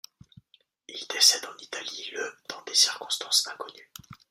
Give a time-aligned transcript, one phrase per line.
[0.87, 3.91] Il décède en Italie le dans des circonstances inconnues.